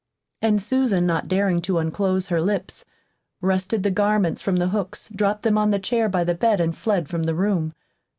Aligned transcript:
And 0.41 0.59
Susan, 0.59 1.05
not 1.05 1.27
daring 1.27 1.61
to 1.61 1.77
unclose 1.77 2.29
her 2.29 2.41
lips, 2.41 2.85
wrested 3.39 3.83
the 3.83 3.91
garments 3.91 4.41
from 4.41 4.55
the 4.55 4.69
hooks, 4.69 5.09
dropped 5.15 5.43
them 5.43 5.59
on 5.59 5.67
to 5.67 5.77
the 5.77 5.79
chair 5.79 6.09
by 6.09 6.23
the 6.23 6.33
bed, 6.33 6.59
and 6.59 6.75
fled 6.75 7.07
from 7.07 7.21
the 7.25 7.35
room. 7.35 7.75